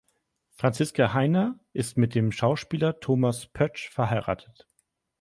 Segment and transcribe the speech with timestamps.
[0.49, 4.67] Franziska Hayner ist mit dem Schauspieler Thomas Pötzsch verheiratet.